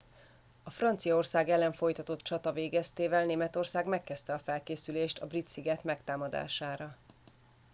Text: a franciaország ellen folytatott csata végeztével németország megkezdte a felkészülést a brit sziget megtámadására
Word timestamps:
a 0.63 0.69
franciaország 0.69 1.49
ellen 1.49 1.71
folytatott 1.71 2.19
csata 2.19 2.51
végeztével 2.51 3.25
németország 3.25 3.85
megkezdte 3.85 4.33
a 4.33 4.37
felkészülést 4.39 5.19
a 5.19 5.27
brit 5.27 5.47
sziget 5.47 5.83
megtámadására 5.83 6.95